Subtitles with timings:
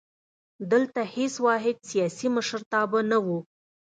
[0.71, 3.39] دلته هېڅ واحد سیاسي مشرتابه نه وو.